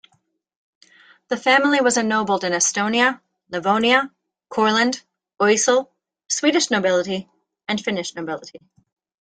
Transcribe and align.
The 1.27 1.37
family 1.37 1.79
was 1.79 1.95
ennobled 1.95 2.43
in 2.43 2.53
Estonia, 2.53 3.21
Livonia, 3.51 4.11
Courland, 4.49 4.99
Oesel, 5.39 5.91
Swedish 6.27 6.71
Nobility 6.71 7.29
and 7.67 7.79
Finnish 7.79 8.15
Nobility. 8.15 8.59